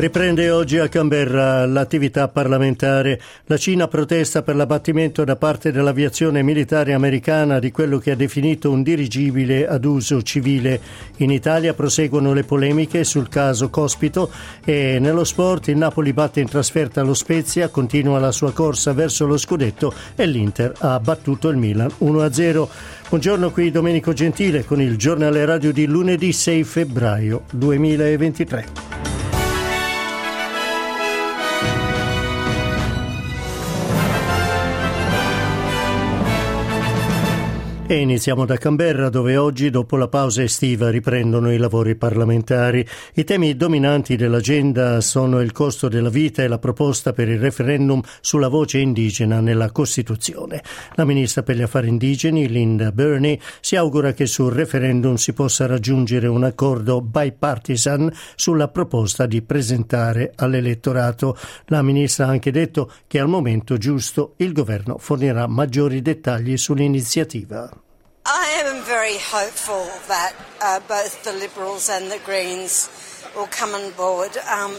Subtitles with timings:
[0.00, 3.20] Riprende oggi a Canberra l'attività parlamentare.
[3.44, 8.70] La Cina protesta per l'abbattimento da parte dell'aviazione militare americana di quello che ha definito
[8.70, 10.80] un dirigibile ad uso civile.
[11.18, 14.30] In Italia proseguono le polemiche sul caso Cospito
[14.64, 19.26] e nello sport il Napoli batte in trasferta lo Spezia, continua la sua corsa verso
[19.26, 22.68] lo scudetto e l'Inter ha battuto il Milan 1-0.
[23.10, 28.89] Buongiorno qui Domenico Gentile con il giornale radio di lunedì 6 febbraio 2023.
[37.90, 42.86] E iniziamo da Canberra dove oggi dopo la pausa estiva riprendono i lavori parlamentari.
[43.14, 48.00] I temi dominanti dell'agenda sono il costo della vita e la proposta per il referendum
[48.20, 50.62] sulla voce indigena nella Costituzione.
[50.94, 55.66] La ministra per gli affari indigeni, Linda Burney, si augura che sul referendum si possa
[55.66, 61.36] raggiungere un accordo bipartisan sulla proposta di presentare all'elettorato.
[61.64, 67.79] La ministra ha anche detto che al momento giusto il governo fornirà maggiori dettagli sull'iniziativa.
[68.90, 74.36] Very hopeful that uh, both the Liberals and the Greens will come on board.
[74.38, 74.74] Um,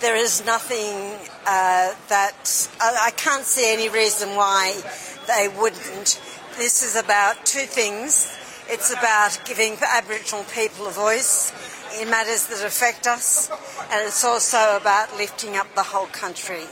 [0.00, 1.12] there is nothing
[1.44, 4.80] uh, that I, I can't see any reason why
[5.26, 6.18] they wouldn't.
[6.56, 8.34] This is about two things.
[8.70, 11.52] It's about giving Aboriginal people a voice
[12.00, 13.50] in matters that affect us,
[13.90, 16.64] and it's also about lifting up the whole country.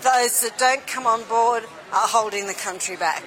[0.00, 3.22] Those that don't come on board are holding the country back.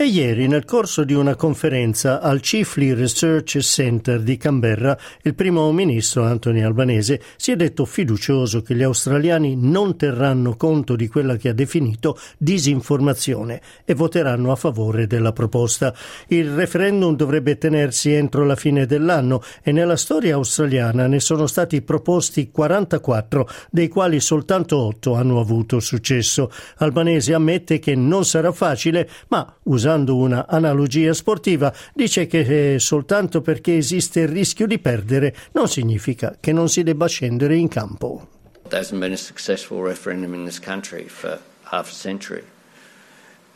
[0.00, 5.72] E ieri, nel corso di una conferenza al Chiefly Research Center di Canberra, il primo
[5.72, 11.34] ministro Anthony Albanese si è detto fiducioso che gli australiani non terranno conto di quella
[11.34, 15.92] che ha definito disinformazione e voteranno a favore della proposta.
[16.28, 21.82] Il referendum dovrebbe tenersi entro la fine dell'anno e nella storia australiana ne sono stati
[21.82, 26.52] proposti 44, dei quali soltanto 8 hanno avuto successo.
[26.76, 32.78] Albanese ammette che non sarà facile, ma usando usando una analogia sportiva, dice che eh,
[32.78, 37.68] soltanto perché esiste il rischio di perdere non significa che non si debba scendere in
[37.68, 38.28] campo.
[38.68, 41.40] There hasn't been a successful referendum in this country for
[41.70, 42.44] half a century.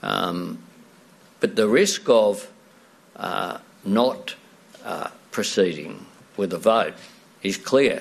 [0.01, 0.59] Um,
[1.39, 2.49] but the risk of
[3.17, 4.35] uh, not
[4.87, 6.07] uh, proceeding
[6.39, 6.95] with a vote
[7.43, 8.01] is clear.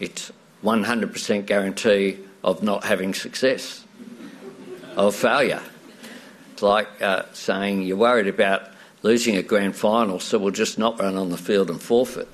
[0.00, 0.32] It's
[0.64, 3.84] 100% guarantee of not having success,
[4.96, 5.62] of failure.
[6.62, 8.68] Like uh, saying you're worried about
[9.02, 12.28] losing a grand final, so we'll just not run on the field and forfeit.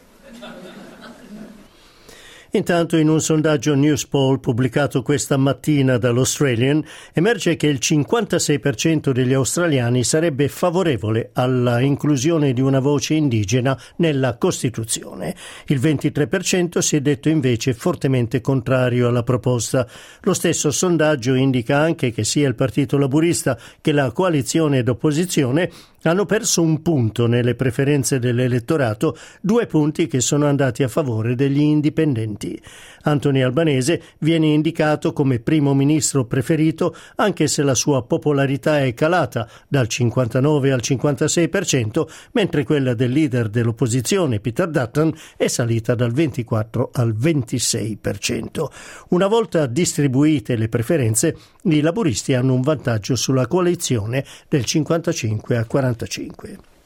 [2.53, 6.83] Intanto in un sondaggio Newspoll pubblicato questa mattina dall'Australian
[7.13, 14.39] emerge che il 56% degli australiani sarebbe favorevole alla inclusione di una voce indigena nella
[14.39, 15.35] Costituzione.
[15.67, 19.87] Il 23% si è detto invece fortemente contrario alla proposta.
[20.23, 25.71] Lo stesso sondaggio indica anche che sia il Partito Laburista che la coalizione d'opposizione
[26.03, 31.61] hanno perso un punto nelle preferenze dell'elettorato, due punti che sono andati a favore degli
[31.61, 32.61] indipendenti.
[33.03, 39.49] Anthony Albanese viene indicato come primo ministro preferito anche se la sua popolarità è calata
[39.67, 46.91] dal 59 al 56%, mentre quella del leader dell'opposizione Peter Dutton è salita dal 24
[46.93, 48.67] al 26%.
[49.09, 55.65] Una volta distribuite le preferenze, i laburisti hanno un vantaggio sulla coalizione del 55 a
[55.65, 56.78] 40 1945.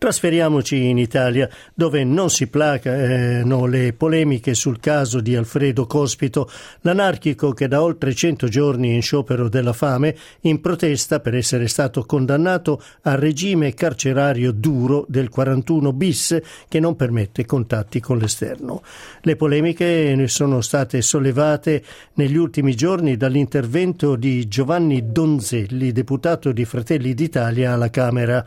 [0.00, 6.50] Trasferiamoci in Italia, dove non si placano le polemiche sul caso di Alfredo Cospito,
[6.80, 11.68] l'anarchico che da oltre cento giorni è in sciopero della fame, in protesta per essere
[11.68, 18.82] stato condannato al regime carcerario duro del 41 bis che non permette contatti con l'esterno.
[19.20, 21.84] Le polemiche ne sono state sollevate
[22.14, 28.42] negli ultimi giorni dall'intervento di Giovanni Donzelli, deputato di Fratelli d'Italia alla Camera.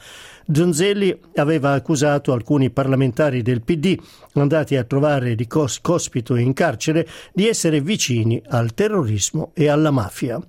[0.45, 3.97] Donzelli aveva accusato alcuni parlamentari del PD
[4.33, 9.91] andati a trovare di cos- cospito in carcere di essere vicini al terrorismo e alla
[9.91, 10.41] mafia.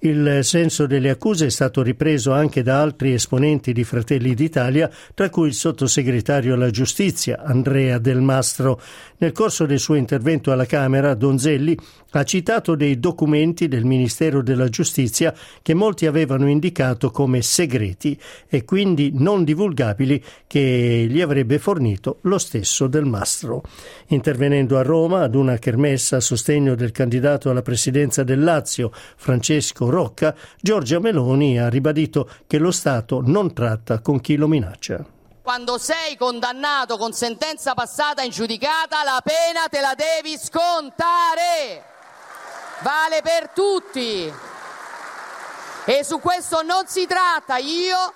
[0.00, 5.30] Il senso delle accuse è stato ripreso anche da altri esponenti di Fratelli d'Italia, tra
[5.30, 8.80] cui il sottosegretario alla giustizia Andrea Del Mastro.
[9.18, 11.76] Nel corso del suo intervento alla Camera, Donzelli
[12.10, 18.64] ha citato dei documenti del Ministero della Giustizia che molti avevano indicato come segreti e
[18.64, 23.62] quindi non divulgabili che gli avrebbe fornito lo stesso Del Mastro.
[24.08, 29.85] Intervenendo a Roma ad una kermessa a sostegno del candidato alla presidenza del Lazio, Francesco
[29.90, 35.04] Rocca, Giorgia Meloni ha ribadito che lo Stato non tratta con chi lo minaccia.
[35.42, 41.84] Quando sei condannato con sentenza passata in giudicata, la pena te la devi scontare.
[42.80, 44.32] Vale per tutti.
[45.84, 47.58] E su questo non si tratta.
[47.58, 48.12] Io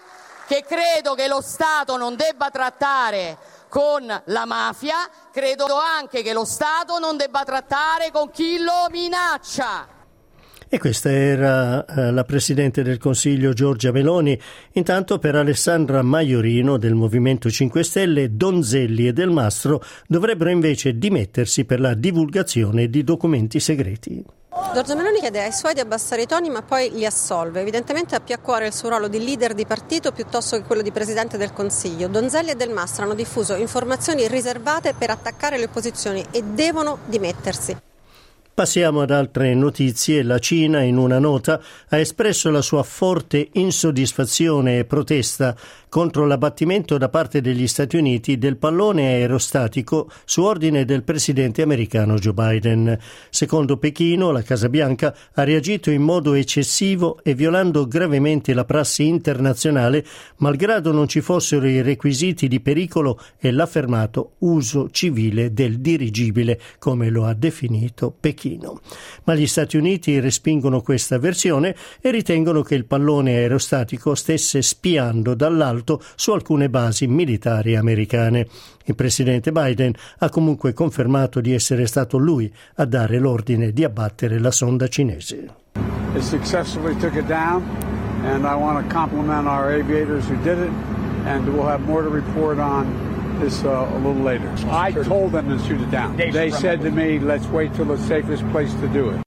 [0.46, 3.38] che credo che lo Stato non debba trattare
[3.68, 9.99] con la mafia, credo anche che lo Stato non debba trattare con chi lo minaccia.
[10.72, 14.40] E questa era eh, la Presidente del Consiglio Giorgia Meloni.
[14.74, 21.64] Intanto per Alessandra Maiorino del Movimento 5 Stelle, Donzelli e Del Mastro dovrebbero invece dimettersi
[21.64, 24.24] per la divulgazione di documenti segreti.
[24.72, 27.62] Giorgia Meloni chiede ai suoi di abbassare i toni ma poi li assolve.
[27.62, 30.82] Evidentemente ha più a cuore il suo ruolo di leader di partito piuttosto che quello
[30.82, 32.06] di Presidente del Consiglio.
[32.06, 37.76] Donzelli e Del Mastro hanno diffuso informazioni riservate per attaccare le opposizioni e devono dimettersi.
[38.60, 40.22] Passiamo ad altre notizie.
[40.22, 45.56] La Cina, in una nota, ha espresso la sua forte insoddisfazione e protesta
[45.88, 52.18] contro l'abbattimento da parte degli Stati Uniti del pallone aerostatico su ordine del presidente americano
[52.18, 52.98] Joe Biden.
[53.30, 59.06] Secondo Pechino, la Casa Bianca ha reagito in modo eccessivo e violando gravemente la prassi
[59.06, 60.04] internazionale,
[60.36, 67.08] malgrado non ci fossero i requisiti di pericolo e l'affermato uso civile del dirigibile, come
[67.08, 68.49] lo ha definito Pechino.
[69.24, 75.34] Ma gli Stati Uniti respingono questa versione e ritengono che il pallone aerostatico stesse spiando
[75.34, 78.46] dall'alto su alcune basi militari americane.
[78.84, 84.38] Il presidente Biden ha comunque confermato di essere stato lui a dare l'ordine di abbattere
[84.38, 85.58] la sonda cinese.
[86.12, 86.22] It
[91.26, 93.09] and we'll have more to report on
[93.40, 94.54] this uh, a little later.
[94.68, 96.16] I told them to shoot it down.
[96.16, 99.22] They said to me, let's wait till the safest place to do it.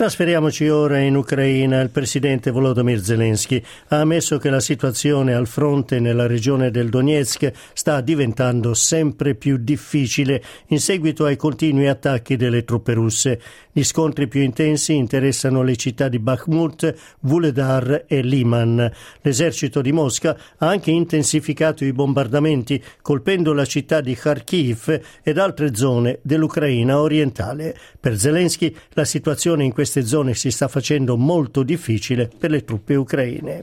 [0.00, 1.82] Trasferiamoci ora in Ucraina.
[1.82, 7.52] Il presidente Volodymyr Zelensky ha ammesso che la situazione al fronte nella regione del Donetsk
[7.74, 13.42] sta diventando sempre più difficile in seguito ai continui attacchi delle truppe russe.
[13.70, 18.90] Gli scontri più intensi interessano le città di Bakhmut, Vuledar e Liman.
[19.20, 25.74] L'esercito di Mosca ha anche intensificato i bombardamenti, colpendo la città di Kharkiv ed altre
[25.74, 27.76] zone dell'Ucraina orientale.
[28.00, 32.62] Per Zelensky la situazione in questa queste zone si sta facendo molto difficile per le
[32.62, 33.62] truppe ucraine.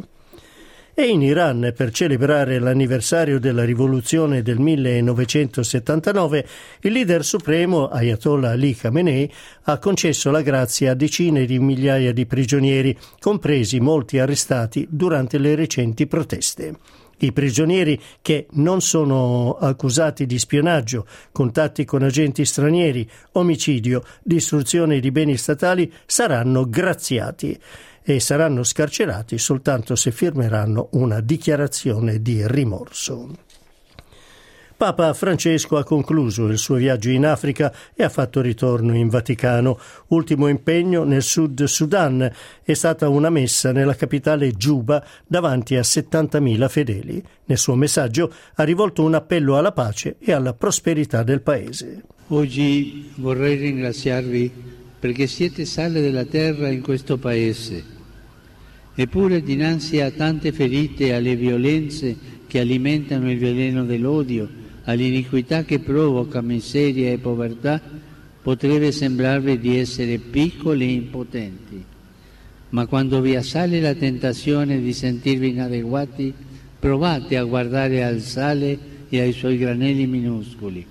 [0.93, 6.45] E in Iran, per celebrare l'anniversario della rivoluzione del 1979,
[6.81, 9.31] il leader supremo Ayatollah Ali Khamenei
[9.65, 15.55] ha concesso la grazia a decine di migliaia di prigionieri, compresi molti arrestati durante le
[15.55, 16.75] recenti proteste.
[17.19, 25.11] I prigionieri che non sono accusati di spionaggio, contatti con agenti stranieri, omicidio, distruzione di
[25.11, 27.59] beni statali saranno graziati
[28.03, 33.45] e saranno scarcerati soltanto se firmeranno una dichiarazione di rimorso.
[34.77, 39.79] Papa Francesco ha concluso il suo viaggio in Africa e ha fatto ritorno in Vaticano.
[40.09, 42.31] Ultimo impegno nel Sud Sudan
[42.61, 47.23] è stata una messa nella capitale Giuba davanti a 70.000 fedeli.
[47.45, 52.03] Nel suo messaggio ha rivolto un appello alla pace e alla prosperità del paese.
[52.27, 54.51] Oggi vorrei ringraziarvi
[54.99, 57.83] perché siete sale della terra in questo paese.
[58.93, 65.79] Eppure dinanzi a tante ferite e alle violenze che alimentano il veleno dell'odio, all'iniquità che
[65.79, 67.81] provoca miseria e povertà,
[68.41, 71.83] potrebbe sembrarvi di essere piccoli e impotenti.
[72.69, 76.33] Ma quando vi assale la tentazione di sentirvi inadeguati,
[76.79, 78.77] provate a guardare al sale
[79.09, 80.85] e ai suoi granelli minuscoli.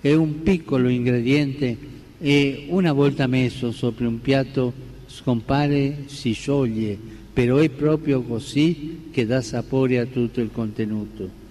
[0.00, 1.76] È un piccolo ingrediente
[2.20, 4.72] e una volta messo sopra un piatto
[5.06, 6.96] scompare, si scioglie,
[7.32, 11.41] però è proprio così che dà sapore a tutto il contenuto.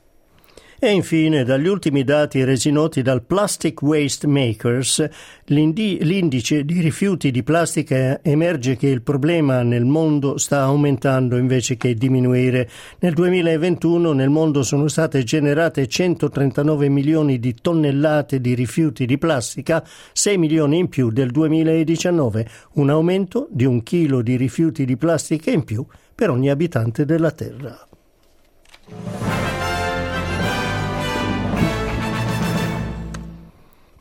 [0.84, 5.08] E infine, dagli ultimi dati resi noti dal Plastic Waste Makers,
[5.46, 11.94] l'indice di rifiuti di plastica emerge che il problema nel mondo sta aumentando invece che
[11.94, 12.68] diminuire.
[12.98, 19.88] Nel 2021 nel mondo sono state generate 139 milioni di tonnellate di rifiuti di plastica,
[20.14, 25.52] 6 milioni in più del 2019, un aumento di un chilo di rifiuti di plastica
[25.52, 25.86] in più
[26.16, 27.88] per ogni abitante della Terra.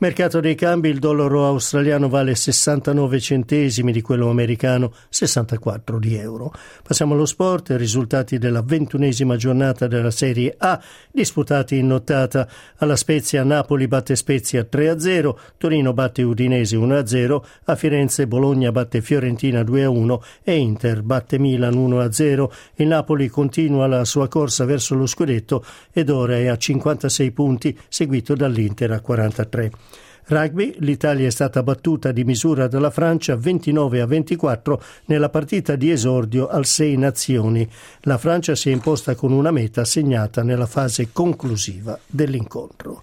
[0.02, 6.54] Mercato dei cambi, il dollaro australiano vale 69 centesimi di quello americano, 64 di euro.
[6.82, 10.80] Passiamo allo sport, risultati della ventunesima giornata della Serie A,
[11.12, 12.48] disputati in nottata.
[12.78, 19.60] Alla Spezia Napoli batte Spezia 3-0, Torino batte Udinese 1-0, a Firenze Bologna batte Fiorentina
[19.60, 22.50] 2-1 e Inter batte Milan 1-0.
[22.76, 27.78] Il Napoli continua la sua corsa verso lo scudetto ed ora è a 56 punti,
[27.86, 29.89] seguito dall'Inter a 43.
[30.26, 35.90] Rugby, l'Italia è stata battuta di misura dalla Francia 29 a 24 nella partita di
[35.90, 37.68] esordio al Sei Nazioni.
[38.02, 43.02] La Francia si è imposta con una meta segnata nella fase conclusiva dell'incontro.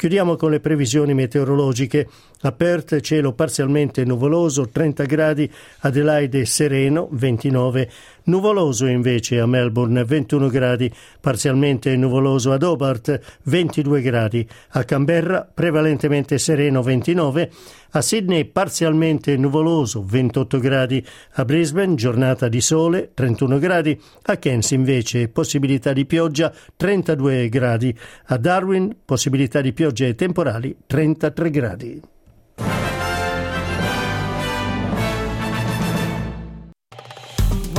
[0.00, 2.08] Chiudiamo con le previsioni meteorologiche.
[2.42, 7.90] A Perth cielo parzialmente nuvoloso 30 gradi, Adelaide sereno 29,
[8.24, 16.38] nuvoloso invece a Melbourne 21 gradi, parzialmente nuvoloso ad Hobart 22 gradi, a Canberra prevalentemente
[16.38, 17.50] sereno 29,
[17.90, 24.70] a Sydney parzialmente nuvoloso 28 gradi, a Brisbane giornata di sole 31 gradi, a Cairns
[24.70, 27.94] invece possibilità di pioggia 32 gradi,
[28.28, 32.00] a Darwin possibilità di piogge temporali 33 gradi.